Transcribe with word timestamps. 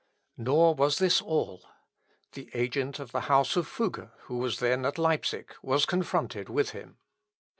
Nor 0.37 0.73
was 0.73 0.97
this 0.97 1.21
all: 1.21 1.63
the 2.31 2.49
agent 2.55 2.97
of 2.97 3.11
the 3.11 3.19
house 3.29 3.55
of 3.55 3.67
Fugger, 3.67 4.11
who 4.21 4.37
was 4.39 4.57
then 4.57 4.83
at 4.83 4.97
Leipsic, 4.97 5.53
was 5.61 5.85
confronted 5.85 6.49
with 6.49 6.71
him. 6.71 6.97